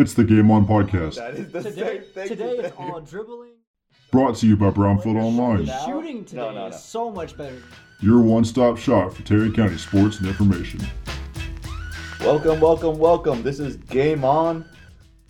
It's 0.00 0.14
the 0.14 0.22
Game 0.22 0.48
On 0.52 0.64
Podcast, 0.64 1.16
That 1.16 1.34
is 1.34 1.50
the 1.50 1.60
Today, 1.60 1.98
same 1.98 2.02
thing. 2.12 2.28
today 2.28 2.56
to 2.58 2.62
it's 2.66 2.76
all 2.78 3.00
dribbling. 3.00 3.54
brought 4.12 4.36
to 4.36 4.46
you 4.46 4.56
by 4.56 4.70
Brownfield 4.70 5.16
Online, 5.20 5.64
Now? 5.64 5.86
Shooting 5.86 6.24
today 6.24 6.40
No, 6.40 6.52
no, 6.52 6.66
is 6.68 6.80
so 6.80 7.10
much 7.10 7.36
better. 7.36 7.60
your 8.00 8.20
one 8.22 8.44
stop 8.44 8.78
shop 8.78 9.12
for 9.12 9.22
Terry 9.22 9.50
County 9.50 9.76
sports 9.76 10.18
and 10.20 10.28
information. 10.28 10.80
Welcome, 12.20 12.60
welcome, 12.60 12.96
welcome. 12.98 13.42
This 13.42 13.58
is 13.58 13.76
Game 13.76 14.24
On, 14.24 14.64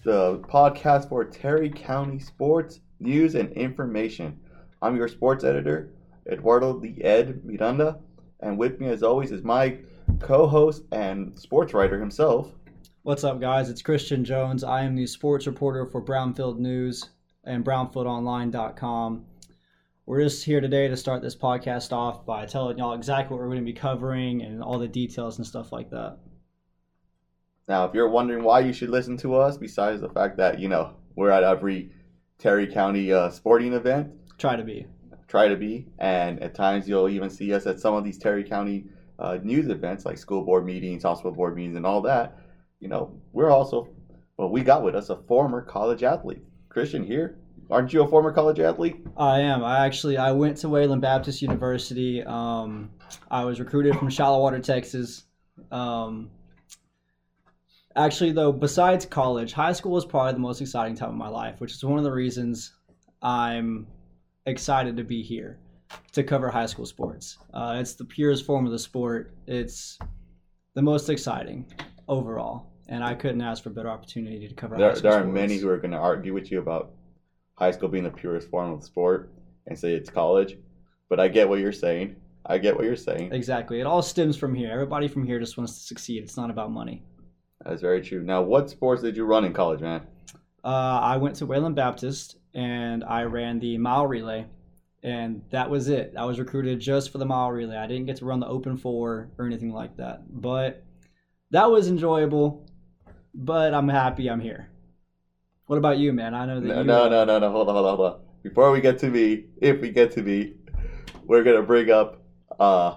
the 0.05 0.39
podcast 0.41 1.09
for 1.09 1.25
Terry 1.25 1.71
County 1.71 2.19
sports, 2.19 2.81
news, 3.01 3.37
and 3.37 3.51
information. 3.53 4.39
I'm 4.83 4.97
your 4.97 5.09
sports 5.09 5.45
editor, 5.45 5.95
Eduardo 6.31 6.79
the 6.79 7.03
Ed 7.03 7.43
Miranda, 7.43 7.99
and 8.41 8.59
with 8.59 8.81
me, 8.81 8.89
as 8.89 9.03
always, 9.03 9.33
is 9.33 9.43
my 9.43 9.79
co-host 10.21 10.83
and 10.93 11.39
sports 11.39 11.73
writer 11.73 11.99
himself. 11.99 12.53
What's 13.03 13.25
up, 13.25 13.41
guys? 13.41 13.71
It's 13.71 13.83
Christian 13.83 14.25
Jones. 14.25 14.63
I 14.65 14.83
am 14.83 14.95
the 14.95 15.07
sports 15.07 15.47
reporter 15.47 15.87
for 15.87 16.03
Brownfield 16.05 16.59
News 16.59 17.09
and 17.45 17.65
BrownfieldOnline.com. 17.65 19.25
We're 20.07 20.23
just 20.23 20.45
here 20.45 20.61
today 20.61 20.89
to 20.89 20.97
start 20.97 21.23
this 21.23 21.37
podcast 21.37 21.93
off 21.93 22.25
by 22.27 22.47
telling 22.47 22.79
y'all 22.79 22.95
exactly 22.95 23.35
what 23.37 23.43
we're 23.43 23.51
going 23.53 23.65
to 23.65 23.73
be 23.73 23.79
covering 23.79 24.43
and 24.43 24.63
all 24.63 24.79
the 24.79 24.89
details 24.89 25.39
and 25.39 25.47
stuff 25.47 25.73
like 25.73 25.91
that. 25.91 26.19
Now, 27.69 27.85
if 27.85 27.95
you're 27.95 28.09
wondering 28.09 28.43
why 28.43 28.61
you 28.61 28.73
should 28.73 28.89
listen 28.91 29.17
to 29.19 29.37
us, 29.37 29.59
besides 29.59 30.01
the 30.01 30.09
fact 30.09 30.37
that 30.39 30.59
you 30.59 30.69
know 30.69 30.95
we're 31.15 31.31
at 31.31 31.43
every 31.45 31.93
Terry 32.39 32.67
County 32.67 33.13
uh, 33.13 33.31
sporting 33.31 33.75
event, 33.75 34.13
Try 34.39 34.57
to 34.57 34.63
be. 34.65 34.87
try 35.27 35.49
to 35.49 35.57
be, 35.57 35.87
and 35.99 36.43
at 36.43 36.55
times 36.55 36.89
you'll 36.89 37.09
even 37.09 37.29
see 37.29 37.53
us 37.53 37.67
at 37.67 37.81
some 37.81 37.95
of 37.95 38.05
these 38.05 38.17
Terry 38.19 38.45
County 38.45 38.87
uh, 39.19 39.37
news 39.43 39.69
events 39.69 40.07
like 40.07 40.17
school 40.17 40.43
board 40.43 40.65
meetings, 40.65 41.03
hospital 41.03 41.33
board 41.33 41.55
meetings, 41.57 41.77
and 41.77 41.85
all 41.85 42.01
that. 42.03 42.39
You 42.81 42.89
know, 42.89 43.21
we're 43.33 43.51
also, 43.51 43.89
well, 44.37 44.51
we 44.51 44.63
got 44.63 44.83
with 44.83 44.95
us 44.95 45.11
a 45.11 45.17
former 45.17 45.63
college 45.63 46.03
athlete, 46.03 46.43
Christian 46.69 47.05
here. 47.05 47.39
Aren't 47.71 47.93
you 47.93 48.03
a 48.03 48.09
former 48.09 48.33
college 48.33 48.61
athlete? 48.61 48.97
I 49.17 49.41
am. 49.41 49.63
I 49.63 49.85
actually 49.85 50.17
I 50.17 50.33
went 50.33 50.57
to 50.59 50.69
Wayland 50.69 51.03
Baptist 51.03 51.43
University. 51.43 52.23
Um, 52.23 52.91
I 53.31 53.45
was 53.45 53.61
recruited 53.61 53.97
from 53.97 54.09
Shallowater, 54.09 54.61
Texas. 54.61 55.25
Um, 55.71 56.31
actually, 57.95 58.33
though, 58.33 58.53
besides 58.53 59.05
college, 59.05 59.53
high 59.53 59.73
school 59.73 59.93
was 59.93 60.07
probably 60.07 60.33
the 60.33 60.39
most 60.39 60.63
exciting 60.63 60.95
time 60.95 61.11
of 61.11 61.17
my 61.17 61.29
life, 61.29 61.61
which 61.61 61.73
is 61.73 61.85
one 61.85 61.99
of 61.99 62.05
the 62.05 62.13
reasons 62.13 62.73
I'm 63.21 63.87
excited 64.47 64.97
to 64.97 65.05
be 65.05 65.23
here 65.23 65.59
to 66.13 66.23
cover 66.23 66.49
high 66.49 66.67
school 66.67 66.87
sports. 66.87 67.39
Uh, 67.53 67.77
it's 67.81 67.95
the 67.95 68.05
purest 68.05 68.47
form 68.47 68.65
of 68.65 68.73
the 68.73 68.79
sport. 68.79 69.35
It's 69.47 69.99
the 70.75 70.83
most 70.83 71.11
exciting 71.11 71.67
overall, 72.09 72.68
and 72.89 73.05
I 73.05 73.15
couldn't 73.15 73.41
ask 73.41 73.63
for 73.63 73.69
a 73.71 73.73
better 73.73 73.91
opportunity 73.91 74.49
to 74.49 74.55
cover. 74.55 74.75
high 74.75 74.81
There, 74.81 74.97
school 74.97 75.11
there 75.11 75.21
are 75.21 75.23
sports. 75.25 75.35
many 75.35 75.57
who 75.59 75.69
are 75.69 75.77
going 75.79 75.91
to 75.91 75.99
argue 75.99 76.33
with 76.35 76.51
you 76.51 76.59
about 76.59 76.93
high 77.55 77.71
school 77.71 77.89
being 77.89 78.05
the 78.05 78.11
purest 78.11 78.49
form 78.49 78.73
of 78.73 78.83
sport 78.85 79.31
and 79.67 79.79
say 79.79 79.93
it's 79.93 80.11
college, 80.11 80.57
but 81.09 81.21
I 81.21 81.29
get 81.29 81.49
what 81.49 81.59
you're 81.61 81.73
saying. 81.73 82.17
I 82.47 82.57
get 82.59 82.75
what 82.77 82.85
you're 82.85 82.97
saying. 82.97 83.33
Exactly. 83.33 83.81
It 83.81 83.87
all 83.87 84.01
stems 84.01 84.37
from 84.37 84.55
here. 84.55 84.71
Everybody 84.71 85.07
from 85.09 85.25
here 85.25 85.39
just 85.39 85.59
wants 85.59 85.75
to 85.75 85.81
succeed. 85.81 86.23
It's 86.23 86.37
not 86.37 86.51
about 86.51 86.71
money. 86.71 87.03
That's 87.65 87.83
very 87.83 88.01
true. 88.01 88.23
Now, 88.23 88.41
what 88.43 88.71
sports 88.71 89.03
did 89.03 89.17
you 89.17 89.25
run 89.27 89.45
in 89.45 89.53
college, 89.53 89.81
man? 89.81 90.07
Uh, 90.65 91.01
I 91.03 91.17
went 91.19 91.37
to 91.37 91.47
Wayland 91.47 91.75
Baptist 91.77 92.37
and 92.55 93.05
I 93.05 93.25
ran 93.25 93.59
the 93.59 93.77
mile 93.77 94.07
relay, 94.07 94.47
and 95.03 95.43
that 95.51 95.69
was 95.69 95.89
it. 95.89 96.15
I 96.17 96.25
was 96.25 96.39
recruited 96.39 96.81
just 96.81 97.11
for 97.13 97.19
the 97.19 97.27
mile 97.27 97.51
relay. 97.51 97.77
I 97.77 97.87
didn't 97.87 98.07
get 98.07 98.17
to 98.17 98.25
run 98.25 98.41
the 98.41 98.47
open 98.47 98.77
four 98.79 99.29
or 99.39 99.47
anything 99.47 99.73
like 99.73 99.97
that, 99.99 100.23
but 100.41 100.83
that 101.51 101.71
was 101.71 101.89
enjoyable. 101.89 102.67
But 103.35 103.75
I'm 103.75 103.89
happy 103.89 104.29
I'm 104.29 104.41
here. 104.41 104.71
What 105.67 105.77
about 105.77 105.99
you, 105.99 106.13
man? 106.13 106.35
I 106.35 106.47
know 106.47 106.61
that 106.61 106.67
No, 106.67 106.79
you. 106.81 106.85
no, 106.85 107.09
no, 107.09 107.25
no, 107.25 107.39
no. 107.39 107.51
Hold 107.51 107.69
on, 107.69 107.75
hold 107.75 107.87
on, 107.87 107.97
hold 107.97 108.13
on. 108.13 108.19
Before 108.43 108.71
we 108.71 108.81
get 108.81 108.99
to 109.01 109.11
me, 109.11 109.43
if 109.61 109.81
we 109.81 109.91
get 109.91 110.11
to 110.13 110.23
me, 110.23 110.53
we're 111.25 111.43
gonna 111.43 111.63
bring 111.63 111.91
up 111.91 112.17
uh, 112.59 112.95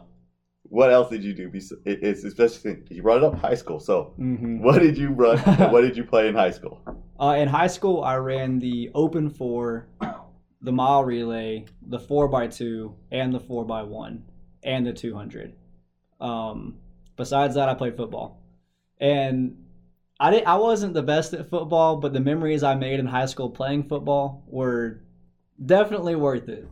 what 0.64 0.90
else 0.90 1.09
did 1.09 1.24
you 1.24 1.34
do? 1.34 1.52
It's 1.86 2.24
especially 2.24 2.78
you 2.90 3.02
brought 3.02 3.18
it 3.18 3.24
up 3.24 3.36
high 3.36 3.56
school. 3.56 3.80
So, 3.80 4.12
hmm 4.16 4.59
what 4.62 4.80
did 4.80 4.97
you 4.97 5.12
run? 5.12 5.38
what 5.72 5.81
did 5.81 5.97
you 5.97 6.06
play 6.06 6.28
in 6.28 6.36
high 6.36 6.52
school? 6.52 6.81
Uh, 7.20 7.36
in 7.38 7.47
high 7.50 7.68
school, 7.68 8.02
I 8.02 8.16
ran 8.16 8.59
the 8.59 8.90
open 8.94 9.30
four, 9.30 9.88
the 10.62 10.72
mile 10.72 11.03
relay, 11.03 11.66
the 11.81 12.00
four 12.00 12.28
by 12.28 12.47
two, 12.47 12.96
and 13.12 13.34
the 13.34 13.40
four 13.40 13.66
by 13.66 13.84
one, 13.84 14.24
and 14.64 14.86
the 14.86 14.94
two 14.94 15.14
hundred. 15.14 15.53
Um, 16.22 16.78
besides 17.18 17.56
that, 17.56 17.68
I 17.68 17.74
played 17.74 17.96
football, 17.97 18.40
and 19.00 19.56
I 20.22 20.30
did. 20.30 20.44
I 20.46 20.56
wasn't 20.56 20.94
the 20.94 21.02
best 21.02 21.34
at 21.34 21.50
football, 21.50 21.96
but 21.96 22.14
the 22.14 22.20
memories 22.20 22.62
I 22.62 22.76
made 22.76 23.00
in 23.00 23.08
high 23.08 23.26
school 23.26 23.50
playing 23.50 23.86
football 23.90 24.44
were 24.46 25.02
definitely 25.66 26.16
worth 26.16 26.48
it. 26.48 26.68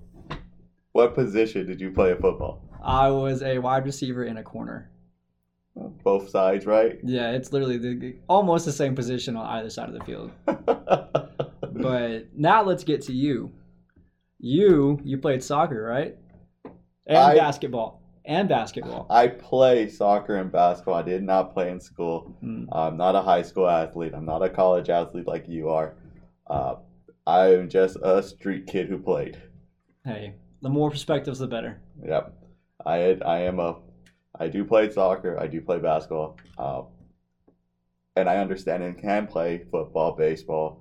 What 0.92 1.16
position 1.16 1.66
did 1.66 1.82
you 1.82 1.90
play 1.90 2.12
in 2.12 2.18
football? 2.18 2.62
I 2.84 3.10
was 3.10 3.42
a 3.42 3.58
wide 3.58 3.86
receiver 3.86 4.24
in 4.24 4.38
a 4.38 4.44
corner. 4.44 4.92
Uh, 5.80 5.88
both 6.04 6.30
sides, 6.30 6.68
right? 6.68 7.00
Yeah, 7.04 7.32
it's 7.32 7.52
literally 7.52 7.78
the, 7.78 8.16
almost 8.28 8.66
the 8.66 8.72
same 8.72 8.94
position 8.96 9.36
on 9.36 9.48
either 9.48 9.72
side 9.72 9.90
of 9.90 9.96
the 9.96 10.06
field. 10.06 10.32
But 11.72 12.36
now 12.36 12.64
let's 12.64 12.84
get 12.84 13.04
to 13.04 13.14
you. 13.14 13.52
You 14.40 15.00
you 15.04 15.18
played 15.18 15.44
soccer, 15.44 15.82
right? 15.82 16.16
And 17.08 17.18
I- 17.18 17.36
basketball. 17.36 18.02
And 18.30 18.48
basketball. 18.48 19.08
I 19.10 19.26
play 19.28 19.88
soccer 19.88 20.36
and 20.36 20.52
basketball. 20.52 20.94
I 20.94 21.02
did 21.02 21.24
not 21.24 21.52
play 21.52 21.72
in 21.72 21.80
school. 21.80 22.32
Hmm. 22.42 22.66
I'm 22.72 22.96
not 22.96 23.16
a 23.16 23.22
high 23.22 23.42
school 23.42 23.68
athlete. 23.68 24.14
I'm 24.14 24.24
not 24.24 24.44
a 24.44 24.50
college 24.50 24.88
athlete 24.88 25.26
like 25.26 25.48
you 25.48 25.70
are. 25.70 25.96
Uh, 26.46 26.76
I 27.26 27.54
am 27.54 27.68
just 27.70 27.98
a 28.04 28.22
street 28.22 28.68
kid 28.68 28.88
who 28.88 29.00
played. 29.00 29.42
Hey, 30.06 30.36
the 30.62 30.70
more 30.70 30.92
perspectives, 30.92 31.40
the 31.40 31.48
better. 31.48 31.80
Yep. 32.06 32.32
I 32.86 33.18
I 33.26 33.40
am 33.40 33.60
a 33.60 33.78
I 34.40 34.48
do 34.48 34.64
play 34.64 34.92
soccer. 34.92 35.36
I 35.40 35.48
do 35.48 35.60
play 35.60 35.80
basketball. 35.80 36.38
Uh, 36.56 36.84
and 38.16 38.30
I 38.30 38.38
understand 38.38 38.84
and 38.84 38.96
can 38.96 39.26
play 39.26 39.64
football, 39.72 40.12
baseball. 40.12 40.78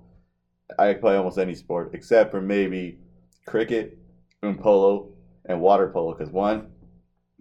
I 0.79 0.93
play 0.93 1.17
almost 1.17 1.39
any 1.39 1.55
sport 1.55 1.93
except 1.95 2.31
for 2.31 2.43
maybe 2.43 2.99
cricket 3.47 3.97
and 4.43 4.61
polo 4.61 5.09
and 5.47 5.63
water 5.63 5.89
polo. 5.89 6.13
Because 6.13 6.31
one, 6.31 6.69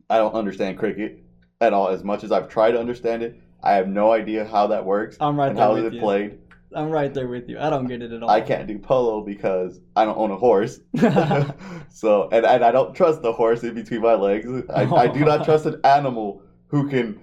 I 0.09 0.17
don't 0.17 0.33
understand 0.33 0.77
cricket 0.77 1.13
at 1.61 1.73
all. 1.73 1.89
As 1.89 2.03
much 2.03 2.23
as 2.23 2.31
I've 2.31 2.47
tried 2.47 2.71
to 2.71 2.79
understand 2.79 3.23
it, 3.23 3.33
I 3.63 3.73
have 3.73 3.87
no 3.87 4.11
idea 4.11 4.45
how 4.45 4.67
that 4.67 4.85
works 4.85 5.17
I'm 5.19 5.37
right 5.37 5.49
and 5.49 5.57
there 5.57 5.67
how 5.67 5.73
with 5.73 5.85
is 5.85 5.93
it 5.93 5.93
you. 5.95 5.99
played. 6.01 6.35
I'm 6.75 6.89
right 6.89 7.13
there 7.13 7.27
with 7.27 7.47
you. 7.47 7.57
I 7.59 7.69
don't 7.69 7.87
get 7.87 8.01
it 8.01 8.11
at 8.11 8.21
all. 8.21 8.29
I 8.29 8.41
can't 8.41 8.67
do 8.67 8.77
polo 8.77 9.21
because 9.21 9.79
I 9.95 10.05
don't 10.05 10.17
own 10.17 10.31
a 10.31 10.37
horse. 10.37 10.79
so 11.89 12.27
and, 12.31 12.45
and 12.45 12.63
I 12.63 12.71
don't 12.71 12.93
trust 12.93 13.21
the 13.21 13.31
horse 13.31 13.63
in 13.63 13.73
between 13.73 14.01
my 14.01 14.13
legs. 14.15 14.47
I, 14.69 14.81
I 14.81 15.07
do 15.07 15.23
not 15.23 15.43
trust 15.43 15.65
an 15.65 15.75
animal 15.83 16.41
who 16.67 16.83
can 16.83 17.15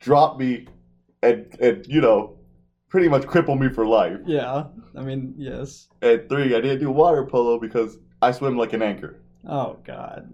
drop 0.00 0.36
me 0.36 0.64
and 1.22 1.46
and 1.60 1.84
you 1.86 2.00
know 2.00 2.32
pretty 2.88 3.08
much 3.08 3.24
cripple 3.26 3.58
me 3.58 3.68
for 3.68 3.86
life. 3.86 4.18
yeah. 4.26 4.62
I 4.96 5.02
mean, 5.02 5.34
yes. 5.36 5.88
And 6.02 6.28
three, 6.28 6.54
I 6.54 6.60
didn't 6.60 6.78
do 6.80 6.90
water 6.90 7.22
polo 7.22 7.56
because 7.56 7.96
I 8.22 8.30
swim 8.32 8.56
like 8.56 8.72
an 8.72 8.82
anchor. 8.82 9.16
Oh 9.46 9.76
God. 9.84 10.32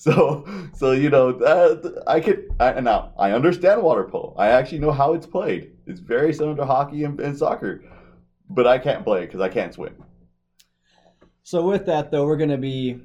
So 0.06 0.46
so 0.72 0.92
you 0.92 1.10
know 1.10 1.30
that 1.32 2.02
I 2.06 2.20
could 2.20 2.56
I, 2.58 2.80
now 2.80 3.12
I 3.18 3.32
understand 3.32 3.82
water 3.82 4.04
polo. 4.04 4.34
I 4.38 4.48
actually 4.48 4.78
know 4.78 4.92
how 4.92 5.12
it's 5.12 5.26
played. 5.26 5.72
It's 5.86 6.00
very 6.00 6.32
similar 6.32 6.56
to 6.56 6.64
hockey 6.64 7.04
and, 7.04 7.20
and 7.20 7.36
soccer, 7.36 7.84
but 8.48 8.66
I 8.66 8.78
can't 8.78 9.04
play 9.04 9.24
it 9.24 9.26
because 9.26 9.42
I 9.42 9.50
can't 9.50 9.74
swim. 9.74 10.02
so 11.42 11.66
with 11.66 11.84
that 11.84 12.10
though, 12.10 12.24
we're 12.24 12.38
gonna 12.38 12.56
be 12.56 13.02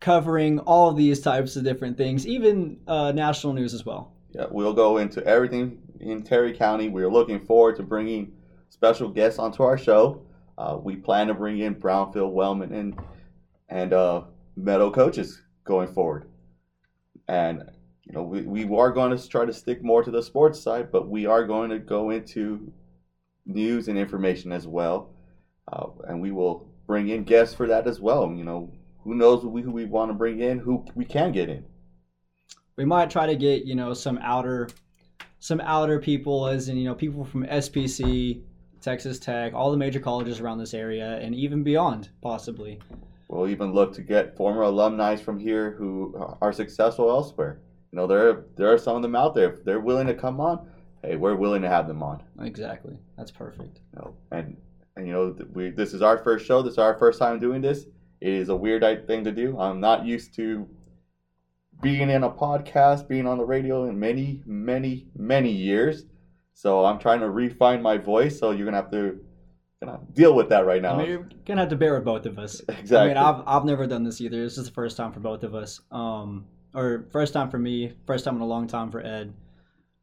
covering 0.00 0.58
all 0.58 0.90
of 0.90 0.96
these 0.98 1.22
types 1.22 1.56
of 1.56 1.64
different 1.64 1.96
things, 1.96 2.26
even 2.26 2.80
uh, 2.86 3.12
national 3.12 3.54
news 3.54 3.72
as 3.72 3.86
well. 3.86 4.12
Yeah, 4.34 4.44
we'll 4.50 4.74
go 4.74 4.98
into 4.98 5.24
everything 5.24 5.80
in 6.00 6.22
Terry 6.22 6.52
County. 6.52 6.90
We're 6.90 7.10
looking 7.10 7.46
forward 7.46 7.76
to 7.76 7.82
bringing 7.82 8.34
special 8.68 9.08
guests 9.08 9.38
onto 9.38 9.62
our 9.62 9.78
show. 9.78 10.20
Uh, 10.58 10.76
we 10.82 10.96
plan 10.96 11.28
to 11.28 11.34
bring 11.34 11.60
in 11.60 11.76
Brownfield, 11.76 12.32
Wellman, 12.32 12.74
and 12.74 13.00
and 13.70 13.94
uh, 13.94 14.24
Meadow 14.54 14.90
coaches 14.90 15.40
going 15.64 15.88
forward. 15.88 16.26
And 17.28 17.62
you 18.06 18.12
know, 18.14 18.22
we, 18.22 18.42
we 18.42 18.64
are 18.76 18.90
going 18.90 19.16
to 19.16 19.28
try 19.28 19.44
to 19.44 19.52
stick 19.52 19.82
more 19.82 20.02
to 20.02 20.10
the 20.10 20.22
sports 20.22 20.60
side, 20.60 20.90
but 20.90 21.08
we 21.08 21.26
are 21.26 21.44
going 21.44 21.70
to 21.70 21.78
go 21.78 22.10
into 22.10 22.72
news 23.46 23.88
and 23.88 23.98
information 23.98 24.52
as 24.52 24.66
well. 24.66 25.10
Uh, 25.72 25.86
and 26.08 26.20
we 26.20 26.32
will 26.32 26.66
bring 26.86 27.08
in 27.08 27.24
guests 27.24 27.54
for 27.54 27.68
that 27.68 27.86
as 27.86 28.00
well. 28.00 28.32
You 28.32 28.44
know, 28.44 28.72
who 29.04 29.14
knows 29.14 29.42
who 29.42 29.48
we, 29.48 29.62
who 29.62 29.70
we 29.72 29.84
want 29.84 30.10
to 30.10 30.14
bring 30.14 30.40
in, 30.40 30.58
who 30.58 30.84
we 30.94 31.04
can 31.04 31.32
get 31.32 31.48
in. 31.48 31.64
we 32.76 32.84
might 32.84 33.10
try 33.10 33.26
to 33.26 33.36
get 33.36 33.64
you 33.64 33.74
know 33.74 33.92
some 33.94 34.18
outer 34.22 34.68
some 35.38 35.60
outer 35.60 35.98
people 35.98 36.46
as 36.46 36.68
in 36.68 36.76
you 36.76 36.84
know 36.84 36.94
people 36.94 37.24
from 37.24 37.44
spc 37.44 38.40
texas 38.80 39.18
tech 39.18 39.52
all 39.54 39.70
the 39.70 39.76
major 39.76 40.00
colleges 40.00 40.40
around 40.40 40.58
this 40.58 40.74
area 40.74 41.18
and 41.18 41.34
even 41.34 41.62
beyond 41.62 42.08
possibly 42.22 42.78
We'll 43.30 43.46
even 43.46 43.72
look 43.72 43.94
to 43.94 44.02
get 44.02 44.34
former 44.34 44.62
alumni 44.62 45.14
from 45.14 45.38
here 45.38 45.70
who 45.78 46.12
are 46.40 46.52
successful 46.52 47.08
elsewhere. 47.08 47.60
You 47.92 47.96
know, 47.96 48.08
there 48.08 48.42
there 48.56 48.72
are 48.72 48.76
some 48.76 48.96
of 48.96 49.02
them 49.02 49.14
out 49.14 49.34
there. 49.34 49.50
If 49.50 49.62
they're 49.62 49.78
willing 49.78 50.08
to 50.08 50.14
come 50.14 50.40
on, 50.40 50.66
hey, 51.00 51.14
we're 51.14 51.36
willing 51.36 51.62
to 51.62 51.68
have 51.68 51.86
them 51.86 52.02
on. 52.02 52.24
Exactly. 52.40 52.98
That's 53.16 53.30
perfect. 53.30 53.78
You 53.94 54.02
know, 54.02 54.16
and 54.32 54.56
and 54.96 55.06
you 55.06 55.12
know, 55.12 55.36
we 55.52 55.70
this 55.70 55.94
is 55.94 56.02
our 56.02 56.18
first 56.18 56.44
show. 56.44 56.60
This 56.60 56.72
is 56.72 56.78
our 56.78 56.92
first 56.92 57.20
time 57.20 57.38
doing 57.38 57.60
this. 57.60 57.86
It 58.20 58.32
is 58.32 58.48
a 58.48 58.56
weird 58.56 58.82
thing 59.06 59.22
to 59.22 59.30
do. 59.30 59.56
I'm 59.60 59.78
not 59.78 60.04
used 60.04 60.34
to 60.34 60.68
being 61.80 62.10
in 62.10 62.24
a 62.24 62.30
podcast, 62.30 63.06
being 63.06 63.28
on 63.28 63.38
the 63.38 63.44
radio 63.44 63.84
in 63.84 63.98
many, 63.98 64.40
many, 64.44 65.06
many 65.16 65.52
years. 65.52 66.04
So 66.52 66.84
I'm 66.84 66.98
trying 66.98 67.20
to 67.20 67.30
refine 67.30 67.80
my 67.80 67.96
voice. 67.96 68.40
So 68.40 68.50
you're 68.50 68.64
gonna 68.64 68.78
have 68.78 68.90
to 68.90 69.16
gonna 69.82 70.00
deal 70.12 70.34
with 70.34 70.48
that 70.50 70.66
right 70.66 70.82
now. 70.82 70.94
I 70.94 70.98
mean, 70.98 71.08
you're 71.08 71.28
gonna 71.46 71.62
have 71.62 71.70
to 71.70 71.76
bear 71.76 71.94
with 71.94 72.04
both 72.04 72.26
of 72.26 72.38
us. 72.38 72.60
exactly. 72.68 72.96
I 72.98 73.06
mean, 73.08 73.16
I've 73.16 73.42
I've 73.46 73.64
never 73.64 73.86
done 73.86 74.04
this 74.04 74.20
either. 74.20 74.42
This 74.42 74.58
is 74.58 74.66
the 74.66 74.72
first 74.72 74.96
time 74.96 75.12
for 75.12 75.20
both 75.20 75.42
of 75.42 75.54
us. 75.54 75.80
Um, 75.90 76.46
or 76.74 77.06
first 77.10 77.32
time 77.32 77.50
for 77.50 77.58
me, 77.58 77.92
first 78.06 78.24
time 78.24 78.36
in 78.36 78.42
a 78.42 78.46
long 78.46 78.66
time 78.66 78.90
for 78.90 79.00
Ed. 79.04 79.32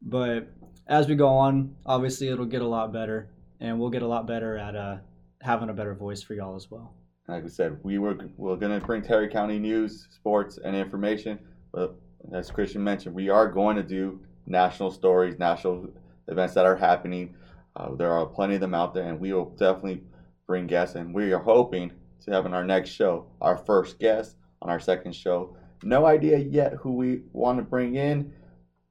But 0.02 0.48
as 0.88 1.08
we 1.08 1.16
go 1.16 1.30
on, 1.30 1.76
obviously 1.86 2.30
it'll 2.30 2.46
get 2.46 2.62
a 2.62 2.68
lot 2.68 2.92
better, 2.92 3.30
and 3.60 3.80
we'll 3.80 3.90
get 3.90 4.02
a 4.02 4.08
lot 4.08 4.28
better 4.28 4.58
at 4.58 4.76
uh 4.76 4.98
having 5.42 5.70
a 5.70 5.74
better 5.74 5.94
voice 5.94 6.22
for 6.22 6.34
y'all 6.34 6.56
as 6.56 6.70
well. 6.72 6.94
like 7.28 7.44
we 7.44 7.50
said, 7.50 7.78
we 7.84 8.00
were 8.00 8.18
we're 8.38 8.56
gonna 8.56 8.80
bring 8.80 9.02
Terry 9.02 9.28
County 9.30 9.60
news, 9.60 10.08
sports, 10.12 10.58
and 10.64 10.76
information. 10.76 11.40
But 11.72 11.96
as 12.34 12.50
Christian 12.50 12.84
mentioned, 12.84 13.14
we 13.14 13.30
are 13.30 13.48
going 13.50 13.76
to 13.76 13.84
do 13.84 14.20
national 14.48 14.90
stories, 14.92 15.38
national 15.38 15.90
events 16.28 16.54
that 16.56 16.66
are 16.66 16.76
happening. 16.76 17.36
Uh, 17.78 17.94
there 17.96 18.12
are 18.12 18.26
plenty 18.26 18.56
of 18.56 18.62
them 18.62 18.74
out 18.74 18.94
there, 18.94 19.08
and 19.08 19.20
we 19.20 19.32
will 19.32 19.52
definitely 19.52 20.02
bring 20.48 20.66
guests. 20.66 20.96
And 20.96 21.14
we 21.14 21.32
are 21.32 21.40
hoping 21.40 21.92
to 22.26 22.32
have 22.32 22.46
in 22.46 22.54
our 22.54 22.66
next 22.66 22.90
show 22.90 23.28
our 23.40 23.56
first 23.56 24.00
guest 24.00 24.36
on 24.62 24.70
our 24.70 24.80
second 24.80 25.16
show. 25.16 25.56
No 25.84 26.06
idea 26.08 26.40
yet 26.40 26.74
who 26.74 26.94
we 26.94 27.22
want 27.34 27.60
to 27.60 27.64
bring 27.64 27.96
in, 27.96 28.34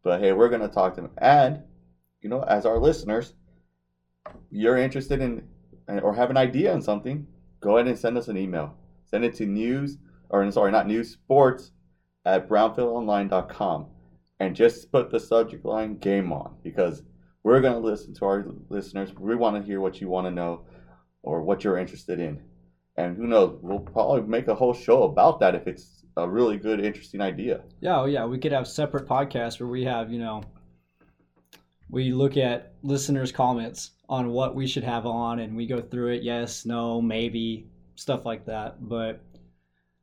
but 0.05 0.21
hey, 0.21 0.33
we're 0.33 0.49
gonna 0.49 0.69
talk 0.69 0.95
to 0.95 1.01
them. 1.01 1.11
And 1.19 1.63
you 2.23 2.29
know, 2.31 2.43
as 2.43 2.65
our 2.65 2.79
listeners, 2.79 3.35
you're 4.51 4.77
interested 4.77 5.21
in 5.21 5.49
or 5.89 6.15
have 6.15 6.31
an 6.31 6.37
idea 6.37 6.73
on 6.73 6.83
something, 6.83 7.27
go 7.61 7.77
ahead 7.77 7.89
and 7.89 7.99
send 7.99 8.17
us 8.17 8.29
an 8.29 8.37
email. 8.37 8.77
Send 9.05 9.25
it 9.25 9.35
to 9.37 9.47
news, 9.47 9.99
or 10.31 10.49
sorry, 10.51 10.73
not 10.73 10.87
news, 10.87 11.13
sports 11.13 11.73
at 12.25 12.49
brownfieldonline.com. 12.49 13.87
And 14.39 14.55
just 14.55 14.93
put 14.93 15.11
the 15.11 15.21
subject 15.21 15.65
line 15.65 15.97
game 15.97 16.33
on 16.33 16.57
because 16.63 17.03
we're 17.47 17.61
going 17.61 17.81
to 17.81 17.89
listen 17.89 18.13
to 18.13 18.25
our 18.25 18.45
listeners. 18.71 19.15
We 19.17 19.37
want 19.37 19.55
to 19.55 19.63
hear 19.63 19.81
what 19.81 20.01
you 20.01 20.09
want 20.09 20.27
to 20.27 20.33
know 20.33 20.63
or 21.23 21.43
what 21.43 21.63
you're 21.63 21.79
interested 21.79 22.19
in. 22.19 22.43
And 22.97 23.17
who 23.17 23.29
knows, 23.29 23.57
we'll 23.63 23.79
probably 23.79 24.23
make 24.23 24.49
a 24.49 24.55
whole 24.57 24.75
show 24.75 25.05
about 25.05 25.39
that 25.39 25.55
if 25.55 25.69
it's 25.69 26.05
a 26.17 26.29
really 26.29 26.57
good, 26.57 26.85
interesting 26.85 27.21
idea. 27.21 27.63
Yeah, 27.81 28.01
oh 28.01 28.07
yeah, 28.07 28.25
we 28.25 28.41
could 28.41 28.51
have 28.51 28.67
separate 28.67 29.07
podcasts 29.07 29.61
where 29.61 29.69
we 29.69 29.85
have, 29.85 30.11
you 30.11 30.19
know, 30.19 30.43
we 31.89 32.11
look 32.11 32.37
at 32.37 32.73
listeners' 32.83 33.31
comments 33.31 33.93
on 34.09 34.31
what 34.31 34.57
we 34.57 34.67
should 34.67 34.83
have 34.83 35.07
on 35.07 35.39
and 35.39 35.57
we 35.57 35.69
go 35.69 35.81
through 35.81 36.15
it, 36.15 36.25
yes, 36.25 36.67
no, 36.67 37.01
maybe, 37.01 37.69
stuff 37.95 38.25
like 38.25 38.45
that. 38.47 38.89
But 38.89 39.21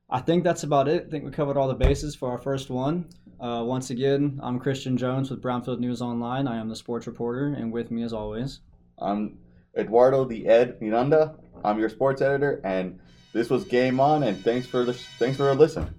I 0.10 0.20
think 0.20 0.44
that's 0.44 0.64
about 0.64 0.88
it. 0.88 1.06
I 1.08 1.10
think 1.10 1.24
we 1.26 1.32
covered 1.32 1.58
all 1.58 1.68
the 1.68 1.74
bases 1.74 2.16
for 2.16 2.30
our 2.30 2.38
first 2.38 2.70
one. 2.70 3.08
Uh, 3.40 3.64
once 3.66 3.90
again, 3.90 4.40
I'm 4.44 4.60
Christian 4.60 4.96
Jones 4.96 5.30
with 5.30 5.42
Brownfield 5.42 5.80
News 5.80 6.02
Online. 6.02 6.48
I 6.48 6.58
am 6.58 6.70
the 6.70 6.76
sports 6.76 7.08
reporter, 7.08 7.48
and 7.48 7.72
with 7.72 7.92
me 7.92 8.04
as 8.04 8.14
always. 8.14 8.60
I'm 9.00 9.38
Eduardo 9.76 10.26
the 10.26 10.48
Ed 10.48 10.82
Miranda. 10.82 11.36
I'm 11.64 11.80
your 11.80 11.90
sports 11.90 12.22
editor, 12.22 12.62
and 12.64 13.00
this 13.34 13.50
was 13.50 13.66
Game 13.66 14.00
On. 14.00 14.24
And 14.24 14.42
thanks 14.44 14.68
for 14.68 14.86
the 14.86 14.94
thanks 14.94 15.38
for 15.38 15.54
listening. 15.56 15.94